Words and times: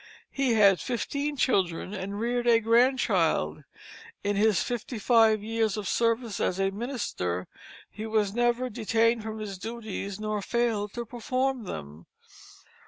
He 0.31 0.53
had 0.55 0.79
fifteen 0.79 1.37
children 1.37 1.93
and 1.93 2.19
reared 2.19 2.47
a 2.47 2.59
grandchild. 2.59 3.63
In 4.23 4.35
his 4.35 4.63
fifty 4.63 4.97
five 4.97 5.43
years 5.43 5.77
of 5.77 5.87
service 5.87 6.39
as 6.39 6.59
a 6.59 6.71
minister 6.71 7.47
he 7.87 8.07
was 8.07 8.33
never 8.33 8.67
detained 8.71 9.21
from 9.21 9.37
his 9.37 9.59
duties 9.59 10.19
nor 10.19 10.41
failed 10.41 10.91
to 10.93 11.05
perform 11.05 11.65
them. 11.65 12.07